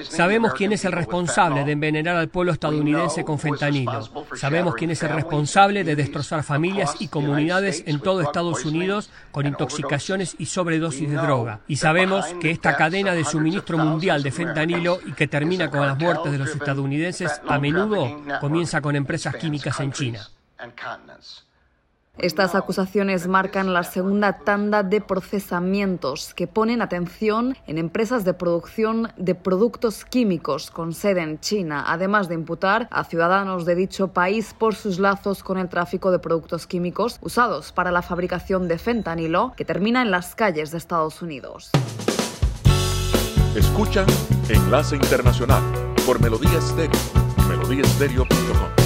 Sabemos 0.08 0.54
quién 0.54 0.72
es 0.72 0.84
el 0.84 0.92
responsable 0.92 1.64
de 1.64 1.72
envenenar 1.72 2.16
al 2.16 2.28
pueblo 2.28 2.52
estadounidense 2.52 3.24
con 3.24 3.38
fentanilo. 3.38 4.08
Sabemos 4.34 4.74
quién 4.74 4.90
es 4.90 5.02
el 5.02 5.10
responsable 5.10 5.84
de 5.84 5.96
destrozar 5.96 6.42
familias 6.42 6.96
y 7.00 7.08
comunidades 7.08 7.82
en 7.86 8.00
todo 8.00 8.22
Estados 8.22 8.64
Unidos 8.64 9.10
con 9.30 9.46
intoxicaciones 9.46 10.36
y 10.38 10.46
sobredosis 10.46 11.10
de 11.10 11.16
droga. 11.16 11.60
Y 11.68 11.76
sabemos 11.76 12.24
que 12.40 12.50
esta 12.50 12.76
cadena 12.76 13.12
de 13.12 13.24
suministro 13.24 13.78
mundial 13.78 14.22
de 14.22 14.32
fentanilo 14.32 14.98
y 15.04 15.12
que 15.12 15.28
termina 15.28 15.70
con 15.70 15.86
las 15.86 15.98
muertes 15.98 16.32
de 16.32 16.38
los 16.38 16.50
estadounidenses 16.50 17.40
a 17.46 17.58
menudo 17.58 18.22
comienza 18.40 18.80
con 18.80 18.96
empresas 18.96 19.36
químicas 19.36 19.78
en 19.80 19.92
China. 19.92 20.20
Estas 22.18 22.54
acusaciones 22.54 23.26
marcan 23.26 23.74
la 23.74 23.84
segunda 23.84 24.38
tanda 24.38 24.82
de 24.82 25.02
procesamientos 25.02 26.32
que 26.32 26.46
ponen 26.46 26.80
atención 26.80 27.58
en 27.66 27.76
empresas 27.76 28.24
de 28.24 28.32
producción 28.32 29.12
de 29.18 29.34
productos 29.34 30.06
químicos 30.06 30.70
con 30.70 30.94
sede 30.94 31.20
en 31.20 31.40
China, 31.40 31.84
además 31.86 32.28
de 32.28 32.34
imputar 32.34 32.88
a 32.90 33.04
ciudadanos 33.04 33.66
de 33.66 33.74
dicho 33.74 34.08
país 34.08 34.54
por 34.58 34.74
sus 34.74 34.98
lazos 34.98 35.42
con 35.42 35.58
el 35.58 35.68
tráfico 35.68 36.10
de 36.10 36.18
productos 36.18 36.66
químicos 36.66 37.18
usados 37.20 37.72
para 37.72 37.90
la 37.90 38.00
fabricación 38.00 38.66
de 38.66 38.78
fentanilo 38.78 39.52
que 39.54 39.66
termina 39.66 40.00
en 40.00 40.10
las 40.10 40.34
calles 40.34 40.70
de 40.70 40.78
Estados 40.78 41.20
Unidos. 41.20 41.70
Escuchan 43.54 44.06
Enlace 44.48 44.96
Internacional 44.96 45.62
por 46.06 46.18
Melodía 46.20 46.58
Estéreo, 46.58 46.98
melodíaestéreo.com. 47.48 48.85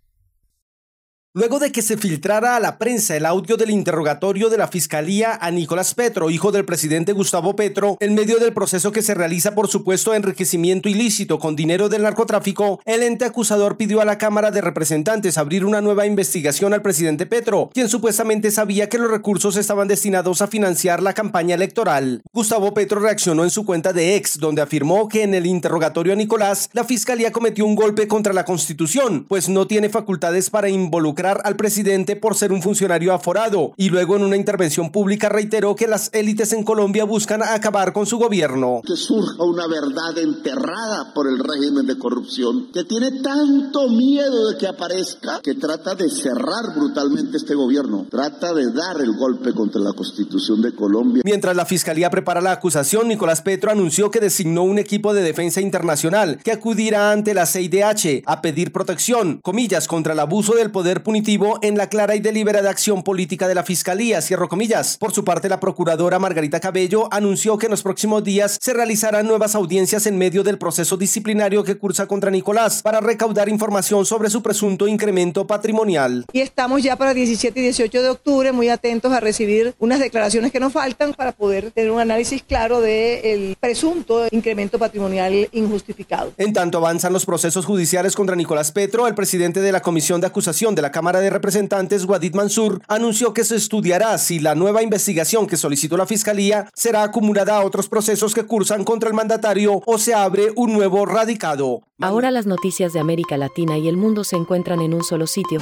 Luego 1.51 1.65
de 1.65 1.73
que 1.73 1.81
se 1.81 1.97
filtrara 1.97 2.55
a 2.55 2.61
la 2.61 2.77
prensa 2.77 3.17
el 3.17 3.25
audio 3.25 3.57
del 3.57 3.71
interrogatorio 3.71 4.49
de 4.49 4.57
la 4.57 4.69
Fiscalía 4.69 5.37
a 5.41 5.51
Nicolás 5.51 5.93
Petro, 5.93 6.29
hijo 6.29 6.53
del 6.53 6.63
presidente 6.63 7.11
Gustavo 7.11 7.57
Petro, 7.57 7.97
en 7.99 8.15
medio 8.15 8.39
del 8.39 8.53
proceso 8.53 8.93
que 8.93 9.01
se 9.01 9.15
realiza 9.15 9.53
por 9.53 9.67
supuesto 9.67 10.13
enriquecimiento 10.13 10.87
ilícito 10.87 11.39
con 11.39 11.57
dinero 11.57 11.89
del 11.89 12.03
narcotráfico, 12.03 12.79
el 12.85 13.03
ente 13.03 13.25
acusador 13.25 13.75
pidió 13.75 13.99
a 13.99 14.05
la 14.05 14.17
Cámara 14.17 14.49
de 14.49 14.61
Representantes 14.61 15.37
abrir 15.37 15.65
una 15.65 15.81
nueva 15.81 16.05
investigación 16.05 16.73
al 16.73 16.81
presidente 16.81 17.25
Petro, 17.25 17.69
quien 17.73 17.89
supuestamente 17.89 18.49
sabía 18.49 18.87
que 18.87 18.97
los 18.97 19.11
recursos 19.11 19.57
estaban 19.57 19.89
destinados 19.89 20.41
a 20.41 20.47
financiar 20.47 21.03
la 21.03 21.11
campaña 21.11 21.55
electoral. 21.55 22.21
Gustavo 22.31 22.73
Petro 22.73 23.01
reaccionó 23.01 23.43
en 23.43 23.49
su 23.49 23.65
cuenta 23.65 23.91
de 23.91 24.15
ex, 24.15 24.39
donde 24.39 24.61
afirmó 24.61 25.09
que 25.09 25.23
en 25.23 25.33
el 25.33 25.45
interrogatorio 25.45 26.13
a 26.13 26.15
Nicolás, 26.15 26.69
la 26.71 26.85
Fiscalía 26.85 27.33
cometió 27.33 27.65
un 27.65 27.75
golpe 27.75 28.07
contra 28.07 28.31
la 28.31 28.45
Constitución, 28.45 29.25
pues 29.27 29.49
no 29.49 29.67
tiene 29.67 29.89
facultades 29.89 30.49
para 30.49 30.69
involucrar 30.69 31.40
al 31.43 31.55
presidente 31.55 32.15
por 32.15 32.35
ser 32.35 32.51
un 32.51 32.61
funcionario 32.61 33.13
aforado 33.13 33.73
y 33.77 33.89
luego 33.89 34.15
en 34.15 34.23
una 34.23 34.35
intervención 34.35 34.91
pública 34.91 35.29
reiteró 35.29 35.75
que 35.75 35.87
las 35.87 36.09
élites 36.13 36.53
en 36.53 36.63
Colombia 36.63 37.05
buscan 37.05 37.41
acabar 37.43 37.93
con 37.93 38.05
su 38.05 38.17
gobierno. 38.17 38.81
Que 38.85 38.95
surja 38.95 39.43
una 39.43 39.67
verdad 39.67 40.17
enterrada 40.17 41.13
por 41.13 41.27
el 41.27 41.39
régimen 41.39 41.85
de 41.85 41.97
corrupción 41.97 42.69
que 42.73 42.83
tiene 42.83 43.21
tanto 43.21 43.89
miedo 43.89 44.49
de 44.49 44.57
que 44.57 44.67
aparezca 44.67 45.39
que 45.41 45.55
trata 45.55 45.95
de 45.95 46.09
cerrar 46.09 46.75
brutalmente 46.75 47.37
este 47.37 47.55
gobierno, 47.55 48.05
trata 48.09 48.53
de 48.53 48.71
dar 48.71 49.01
el 49.01 49.15
golpe 49.17 49.53
contra 49.53 49.81
la 49.81 49.93
constitución 49.93 50.61
de 50.61 50.73
Colombia. 50.75 51.23
Mientras 51.25 51.55
la 51.55 51.65
fiscalía 51.65 52.09
prepara 52.09 52.41
la 52.41 52.51
acusación, 52.51 53.07
Nicolás 53.07 53.41
Petro 53.41 53.71
anunció 53.71 54.11
que 54.11 54.19
designó 54.19 54.63
un 54.63 54.79
equipo 54.79 55.13
de 55.13 55.23
defensa 55.23 55.61
internacional 55.61 56.39
que 56.43 56.51
acudirá 56.51 57.11
ante 57.11 57.33
la 57.33 57.45
CIDH 57.45 58.23
a 58.25 58.41
pedir 58.41 58.71
protección, 58.71 59.39
comillas, 59.41 59.87
contra 59.87 60.13
el 60.13 60.19
abuso 60.19 60.55
del 60.55 60.71
poder 60.71 61.03
punitivo 61.03 61.30
en 61.61 61.77
la 61.77 61.87
clara 61.87 62.15
y 62.15 62.19
deliberada 62.19 62.69
acción 62.69 63.03
política 63.03 63.47
de 63.47 63.55
la 63.55 63.63
Fiscalía, 63.63 64.21
cierro 64.21 64.49
comillas. 64.49 64.97
Por 64.97 65.13
su 65.13 65.23
parte, 65.23 65.47
la 65.47 65.61
procuradora 65.61 66.19
Margarita 66.19 66.59
Cabello 66.59 67.07
anunció 67.09 67.57
que 67.57 67.67
en 67.67 67.71
los 67.71 67.83
próximos 67.83 68.21
días 68.21 68.57
se 68.59 68.73
realizarán 68.73 69.27
nuevas 69.27 69.55
audiencias 69.55 70.05
en 70.07 70.17
medio 70.17 70.43
del 70.43 70.57
proceso 70.57 70.97
disciplinario 70.97 71.63
que 71.63 71.77
cursa 71.77 72.05
contra 72.05 72.31
Nicolás 72.31 72.81
para 72.81 72.99
recaudar 72.99 73.47
información 73.47 74.05
sobre 74.05 74.29
su 74.29 74.43
presunto 74.43 74.89
incremento 74.89 75.47
patrimonial. 75.47 76.25
Y 76.33 76.41
estamos 76.41 76.83
ya 76.83 76.97
para 76.97 77.13
17 77.13 77.57
y 77.57 77.63
18 77.63 78.01
de 78.01 78.09
octubre 78.09 78.51
muy 78.51 78.67
atentos 78.67 79.13
a 79.13 79.21
recibir 79.21 79.73
unas 79.79 79.99
declaraciones 79.99 80.51
que 80.51 80.59
nos 80.59 80.73
faltan 80.73 81.13
para 81.13 81.31
poder 81.31 81.71
tener 81.71 81.91
un 81.91 82.01
análisis 82.01 82.43
claro 82.43 82.81
del 82.81 83.55
presunto 83.57 84.27
incremento 84.31 84.77
patrimonial 84.77 85.47
injustificado. 85.53 86.33
En 86.37 86.51
tanto 86.51 86.79
avanzan 86.79 87.13
los 87.13 87.25
procesos 87.25 87.65
judiciales 87.65 88.17
contra 88.17 88.35
Nicolás 88.35 88.73
Petro, 88.73 89.07
el 89.07 89.15
presidente 89.15 89.61
de 89.61 89.71
la 89.71 89.81
Comisión 89.81 90.19
de 90.19 90.27
Acusación 90.27 90.75
de 90.75 90.81
la 90.81 90.91
Cámara 90.91 91.10
de 91.19 91.29
Representantes, 91.29 92.05
Wadid 92.05 92.33
Mansur, 92.33 92.81
anunció 92.87 93.33
que 93.33 93.43
se 93.43 93.55
estudiará 93.55 94.17
si 94.17 94.39
la 94.39 94.55
nueva 94.55 94.83
investigación 94.83 95.47
que 95.47 95.57
solicitó 95.57 95.97
la 95.97 96.05
Fiscalía 96.05 96.69
será 96.73 97.03
acumulada 97.03 97.57
a 97.57 97.65
otros 97.65 97.89
procesos 97.89 98.33
que 98.33 98.45
cursan 98.45 98.83
contra 98.83 99.09
el 99.09 99.15
mandatario 99.15 99.81
o 99.85 99.97
se 99.97 100.13
abre 100.13 100.51
un 100.55 100.73
nuevo 100.73 101.05
radicado. 101.05 101.81
Ahora 101.99 102.31
las 102.31 102.45
noticias 102.45 102.93
de 102.93 102.99
América 102.99 103.37
Latina 103.37 103.77
y 103.77 103.87
el 103.87 103.97
mundo 103.97 104.23
se 104.23 104.35
encuentran 104.35 104.81
en 104.81 104.93
un 104.93 105.03
solo 105.03 105.27
sitio. 105.27 105.59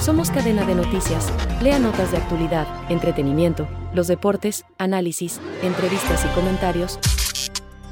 Somos 0.00 0.30
cadena 0.30 0.64
de 0.64 0.74
noticias. 0.74 1.26
Lea 1.60 1.78
notas 1.78 2.12
de 2.12 2.16
actualidad, 2.16 2.66
entretenimiento, 2.88 3.68
los 3.92 4.06
deportes, 4.06 4.64
análisis, 4.78 5.40
entrevistas 5.62 6.24
y 6.24 6.28
comentarios. 6.28 6.98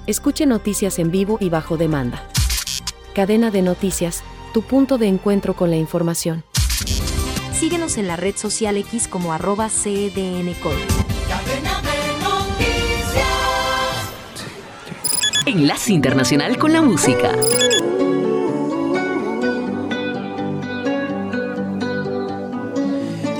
Escuche 0.07 0.47
noticias 0.47 0.99
en 0.99 1.11
vivo 1.11 1.37
y 1.41 1.51
bajo 1.51 1.77
demanda. 1.77 2.23
Cadena 3.15 3.51
de 3.51 3.63
noticias, 3.63 4.23
tu 4.57 4.63
punto 4.63 4.97
de 4.97 5.07
encuentro 5.07 5.55
con 5.55 5.69
la 5.69 5.77
información. 5.77 6.43
Síguenos 7.53 7.99
en 7.99 8.07
la 8.07 8.17
red 8.17 8.37
social 8.37 8.79
X 8.79 9.07
como 9.07 9.35
arroba 9.35 9.69
CDNCol. 9.69 10.79
Enlace 15.45 15.93
Internacional 15.93 16.57
con 16.57 16.73
la 16.73 16.81
Música. 16.81 17.33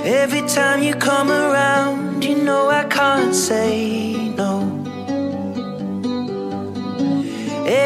Every 0.05 0.43
time 0.43 0.83
you 0.83 0.93
come 0.99 1.31
around, 1.31 2.23
you 2.23 2.35
know 2.35 2.69
I 2.69 2.85
can't 2.89 3.33
say 3.33 4.26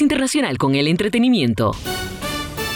Internacional 0.00 0.58
con 0.58 0.74
el 0.74 0.88
Entretenimiento. 0.88 1.72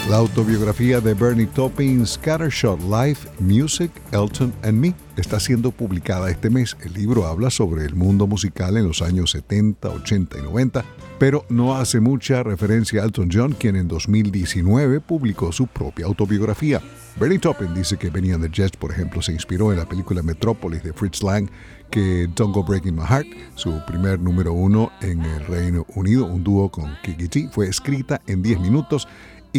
La 0.09 0.17
autobiografía 0.17 0.99
de 0.99 1.13
Bernie 1.13 1.45
Taupin, 1.45 2.03
Scattershot 2.03 2.79
Life, 2.81 3.29
Music, 3.39 3.91
Elton 4.11 4.51
and 4.63 4.73
Me, 4.73 4.95
está 5.17 5.39
siendo 5.39 5.69
publicada 5.69 6.31
este 6.31 6.49
mes. 6.49 6.75
El 6.83 6.93
libro 6.93 7.27
habla 7.27 7.51
sobre 7.51 7.85
el 7.85 7.93
mundo 7.93 8.25
musical 8.25 8.75
en 8.77 8.87
los 8.87 9.03
años 9.03 9.29
70, 9.29 9.87
80 9.87 10.39
y 10.39 10.41
90, 10.41 10.83
pero 11.19 11.45
no 11.49 11.77
hace 11.77 11.99
mucha 11.99 12.41
referencia 12.41 13.03
a 13.03 13.05
Elton 13.05 13.29
John, 13.31 13.51
quien 13.51 13.75
en 13.75 13.87
2019 13.87 14.99
publicó 14.99 15.51
su 15.51 15.67
propia 15.67 16.07
autobiografía. 16.07 16.81
Bernie 17.19 17.37
Taupin 17.37 17.75
dice 17.75 17.97
que 17.97 18.09
Benny 18.09 18.31
and 18.31 18.43
the 18.43 18.49
Jets, 18.49 18.77
por 18.77 18.91
ejemplo, 18.91 19.21
se 19.21 19.33
inspiró 19.33 19.71
en 19.71 19.77
la 19.77 19.87
película 19.87 20.23
Metrópolis 20.23 20.81
de 20.81 20.91
Fritz 20.91 21.21
Lang, 21.21 21.51
que 21.91 22.27
Don't 22.35 22.55
Go 22.55 22.63
Breaking 22.63 22.95
My 22.95 23.05
Heart, 23.05 23.27
su 23.53 23.79
primer 23.85 24.19
número 24.19 24.53
uno 24.53 24.91
en 25.01 25.21
el 25.21 25.45
Reino 25.45 25.85
Unido, 25.95 26.25
un 26.25 26.43
dúo 26.43 26.69
con 26.69 26.95
Kiki 27.03 27.27
G, 27.27 27.51
fue 27.51 27.67
escrita 27.67 28.21
en 28.25 28.41
10 28.41 28.59
minutos 28.59 29.07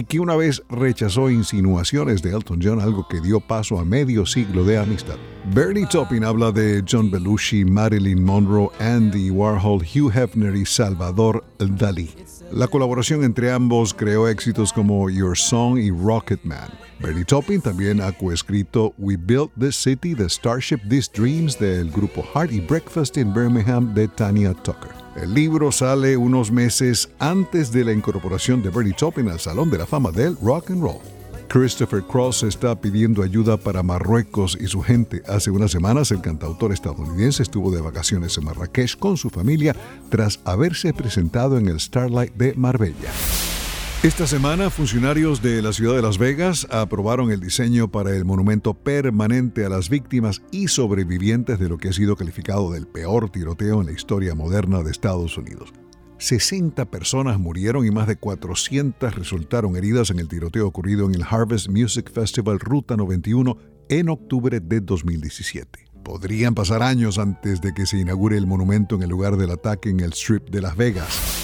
y 0.01 0.05
que 0.05 0.19
una 0.19 0.35
vez 0.35 0.63
rechazó 0.71 1.29
insinuaciones 1.29 2.23
de 2.23 2.31
Elton 2.31 2.59
John, 2.63 2.81
algo 2.81 3.07
que 3.07 3.21
dio 3.21 3.39
paso 3.39 3.79
a 3.79 3.85
medio 3.85 4.25
siglo 4.25 4.65
de 4.65 4.79
amistad. 4.79 5.17
Bernie 5.55 5.87
Taupin 5.87 6.25
habla 6.25 6.51
de 6.53 6.83
John 6.91 7.11
Belushi, 7.11 7.67
Marilyn 7.67 8.25
Monroe, 8.25 8.71
Andy 8.79 9.31
Warhol, 9.31 9.83
Hugh 9.83 10.11
Hefner 10.11 10.57
y 10.57 10.65
Salvador 10.65 11.45
Dalí. 11.59 12.09
La 12.51 12.67
colaboración 12.67 13.25
entre 13.25 13.53
ambos 13.53 13.93
creó 13.93 14.27
éxitos 14.27 14.73
como 14.73 15.11
Your 15.11 15.37
Song 15.37 15.77
y 15.77 15.91
Rocket 15.91 16.43
Man. 16.45 16.71
Bernie 16.99 17.27
Taupin 17.27 17.61
también 17.61 18.01
ha 18.01 18.11
coescrito 18.11 18.95
We 18.97 19.19
Built 19.19 19.53
This 19.61 19.77
City, 19.77 20.15
The 20.15 20.31
Starship 20.31 20.81
These 20.89 21.11
Dreams 21.13 21.59
del 21.59 21.91
grupo 21.91 22.23
Heart 22.35 22.53
y 22.53 22.61
Breakfast 22.61 23.19
in 23.19 23.35
Birmingham 23.35 23.93
de 23.93 24.09
Tanya 24.09 24.55
Tucker. 24.55 25.00
El 25.17 25.35
libro 25.35 25.73
sale 25.73 26.17
unos 26.17 26.53
meses 26.53 27.09
antes 27.19 27.73
de 27.73 27.85
la 27.85 27.93
incorporación 27.93 28.63
de 28.63 28.71
Bernie 28.71 28.95
Taupin 28.95 29.29
al 29.29 29.41
Salón 29.41 29.69
de 29.69 29.79
la 29.79 29.87
Fama 29.87 30.13
del 30.13 30.37
Rock 30.41 30.71
and 30.71 30.83
Roll. 30.83 31.01
Christopher 31.49 32.05
Cross 32.05 32.45
está 32.45 32.81
pidiendo 32.81 33.25
ayuda 33.25 33.57
para 33.57 33.83
Marruecos 33.83 34.57
y 34.61 34.69
su 34.69 34.83
gente. 34.83 35.21
Hace 35.27 35.51
unas 35.51 35.73
semanas 35.73 36.13
el 36.13 36.21
cantautor 36.21 36.73
estadounidense 36.73 37.43
estuvo 37.43 37.73
de 37.73 37.81
vacaciones 37.81 38.39
en 38.39 38.45
Marrakech 38.45 38.97
con 38.97 39.17
su 39.17 39.31
familia 39.31 39.75
tras 40.11 40.39
haberse 40.45 40.95
presentado 40.95 41.59
en 41.59 41.67
el 41.67 41.81
Starlight 41.81 42.33
de 42.35 42.55
Marbella. 42.55 43.11
Esta 44.03 44.27
semana, 44.27 44.71
funcionarios 44.71 45.43
de 45.43 45.61
la 45.61 45.75
ciudad 45.75 45.95
de 45.95 46.01
Las 46.01 46.17
Vegas 46.17 46.67
aprobaron 46.71 47.31
el 47.31 47.39
diseño 47.39 47.91
para 47.91 48.17
el 48.17 48.25
monumento 48.25 48.73
permanente 48.73 49.67
a 49.67 49.69
las 49.69 49.91
víctimas 49.91 50.41
y 50.51 50.69
sobrevivientes 50.69 51.59
de 51.59 51.69
lo 51.69 51.77
que 51.77 51.91
ha 51.91 51.93
sido 51.93 52.17
calificado 52.17 52.73
del 52.73 52.87
peor 52.87 53.29
tiroteo 53.29 53.83
en 53.83 53.89
la 53.89 53.93
historia 53.93 54.35
moderna 54.35 54.83
de 54.83 54.91
Estados 54.91 55.37
Unidos. 55.37 55.75
60 56.17 56.91
personas 56.91 57.39
murieron 57.39 57.85
y 57.85 57.91
más 57.91 58.07
de 58.07 58.17
400 58.17 59.15
resultaron 59.15 59.77
heridas 59.77 60.09
en 60.09 60.19
el 60.19 60.29
tiroteo 60.29 60.67
ocurrido 60.67 61.05
en 61.05 61.15
el 61.15 61.23
Harvest 61.29 61.69
Music 61.69 62.11
Festival 62.11 62.59
Ruta 62.59 62.97
91 62.97 63.59
en 63.91 64.09
octubre 64.09 64.61
de 64.61 64.81
2017. 64.81 65.91
Podrían 66.03 66.55
pasar 66.55 66.83
años 66.83 67.19
antes 67.19 67.61
de 67.61 67.75
que 67.75 67.85
se 67.85 67.99
inaugure 67.99 68.39
el 68.39 68.47
monumento 68.47 68.95
en 68.95 69.03
el 69.03 69.11
lugar 69.11 69.37
del 69.37 69.51
ataque 69.51 69.91
en 69.91 70.01
el 70.01 70.15
Strip 70.15 70.49
de 70.49 70.63
Las 70.63 70.75
Vegas. 70.75 71.40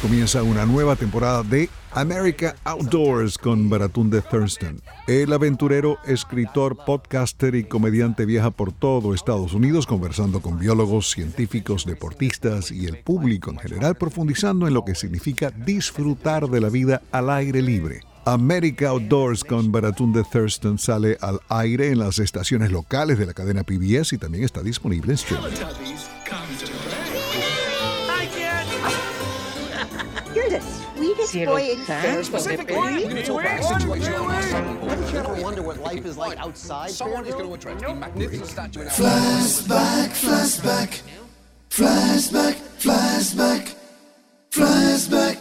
Comienza 0.00 0.44
una 0.44 0.64
nueva 0.64 0.94
temporada 0.94 1.42
de 1.42 1.68
America 1.90 2.54
Outdoors 2.62 3.36
con 3.36 3.68
Baratunde 3.68 4.22
Thurston. 4.22 4.80
El 5.08 5.32
aventurero, 5.32 5.98
escritor, 6.06 6.76
podcaster 6.86 7.56
y 7.56 7.64
comediante 7.64 8.24
viaja 8.24 8.52
por 8.52 8.70
todo 8.70 9.12
Estados 9.12 9.54
Unidos 9.54 9.86
conversando 9.86 10.40
con 10.40 10.56
biólogos, 10.60 11.10
científicos, 11.10 11.84
deportistas 11.84 12.70
y 12.70 12.86
el 12.86 12.98
público 12.98 13.50
en 13.50 13.58
general, 13.58 13.96
profundizando 13.96 14.68
en 14.68 14.74
lo 14.74 14.84
que 14.84 14.94
significa 14.94 15.50
disfrutar 15.50 16.48
de 16.48 16.60
la 16.60 16.68
vida 16.68 17.02
al 17.10 17.28
aire 17.30 17.60
libre. 17.60 18.02
America 18.24 18.90
Outdoors 18.90 19.42
con 19.42 19.72
Baratunde 19.72 20.22
Thurston 20.22 20.78
sale 20.78 21.18
al 21.20 21.40
aire 21.48 21.90
en 21.90 21.98
las 21.98 22.20
estaciones 22.20 22.70
locales 22.70 23.18
de 23.18 23.26
la 23.26 23.34
cadena 23.34 23.64
PBS 23.64 24.12
y 24.12 24.18
también 24.18 24.44
está 24.44 24.62
disponible 24.62 25.10
en 25.10 25.14
streaming. 25.14 25.48
In 31.34 31.48
our 31.48 31.58
Flashback, 38.90 40.10
flashback, 40.14 41.02
flashback, 41.70 42.56
flashback, 42.78 43.74
flashback, 44.50 45.38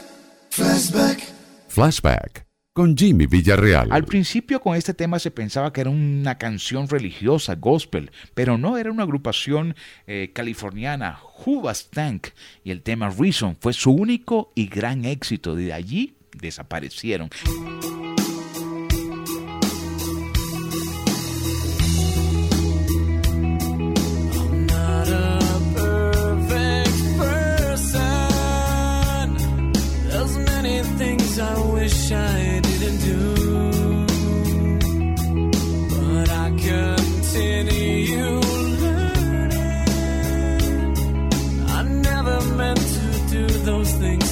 flashback. 0.49 1.31
Flashback 1.69 2.46
con 2.77 2.95
Jimmy 2.95 3.25
Villarreal. 3.25 3.91
Al 3.91 4.05
principio 4.05 4.61
con 4.61 4.75
este 4.75 4.93
tema 4.93 5.17
se 5.17 5.31
pensaba 5.31 5.73
que 5.73 5.81
era 5.81 5.89
una 5.89 6.37
canción 6.37 6.87
religiosa, 6.87 7.55
gospel, 7.55 8.11
pero 8.35 8.59
no, 8.59 8.77
era 8.77 8.91
una 8.91 9.01
agrupación 9.01 9.75
eh, 10.05 10.29
californiana, 10.31 11.17
Hubas 11.43 11.89
Tank, 11.89 12.27
y 12.63 12.69
el 12.69 12.83
tema 12.83 13.09
Reason 13.09 13.57
fue 13.59 13.73
su 13.73 13.89
único 13.89 14.51
y 14.53 14.67
gran 14.67 15.05
éxito. 15.05 15.55
De 15.55 15.73
allí 15.73 16.17
desaparecieron. 16.39 17.31
not 32.09 32.56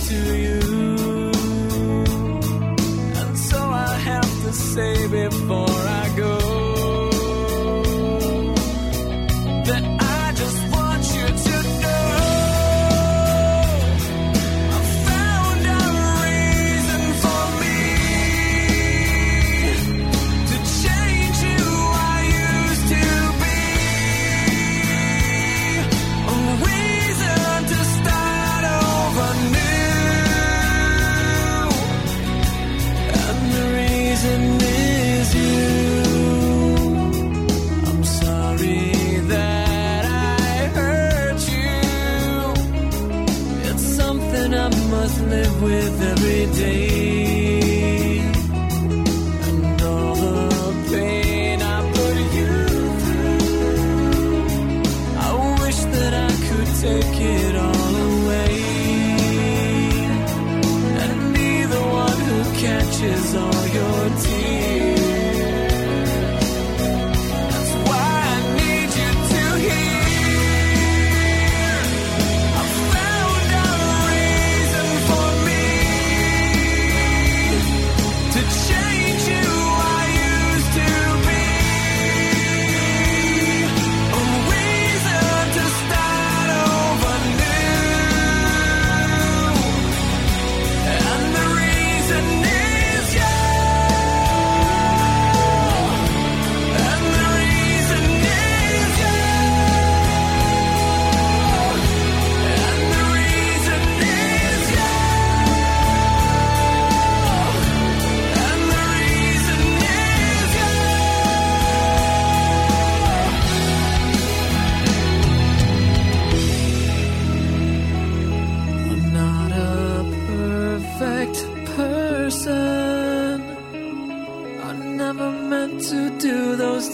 to 0.09 0.19
you, 0.45 0.59
and 3.19 3.37
so 3.49 3.57
I 3.57 3.93
have 4.09 4.31
to 4.45 4.51
say 4.53 5.07
before 5.07 5.74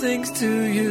things 0.02 0.32
to 0.32 0.64
you. 0.64 0.91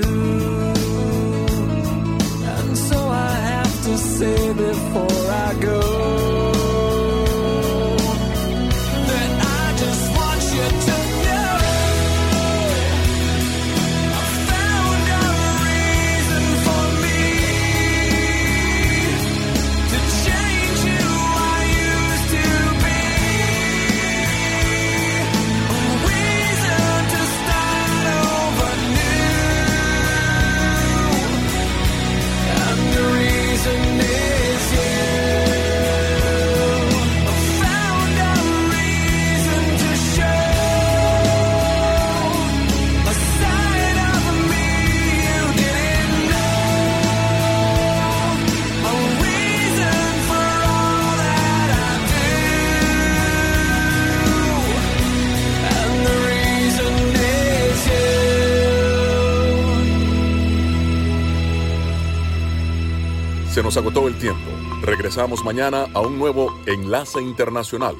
Tiempo. 64.20 64.50
Regresamos 64.82 65.44
mañana 65.44 65.86
a 65.94 66.00
un 66.00 66.18
nuevo 66.18 66.54
Enlace 66.66 67.20
Internacional. 67.20 67.96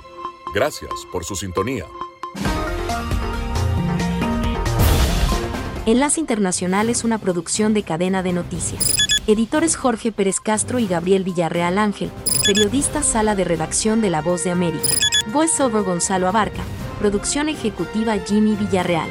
Gracias 0.54 0.92
por 1.10 1.24
su 1.24 1.34
sintonía. 1.34 1.86
Enlace 5.86 6.20
Internacional 6.20 6.90
es 6.90 7.04
una 7.04 7.18
producción 7.18 7.74
de 7.74 7.82
cadena 7.82 8.22
de 8.22 8.34
noticias. 8.34 8.96
Editores 9.26 9.76
Jorge 9.76 10.12
Pérez 10.12 10.40
Castro 10.40 10.78
y 10.78 10.86
Gabriel 10.86 11.24
Villarreal 11.24 11.78
Ángel. 11.78 12.10
Periodista 12.44 13.02
Sala 13.02 13.34
de 13.34 13.44
Redacción 13.44 14.00
de 14.00 14.10
La 14.10 14.20
Voz 14.20 14.44
de 14.44 14.50
América. 14.50 14.88
Voiceover 15.32 15.82
Gonzalo 15.82 16.28
Abarca. 16.28 16.62
Producción 16.98 17.48
ejecutiva 17.48 18.16
Jimmy 18.18 18.56
Villarreal. 18.56 19.10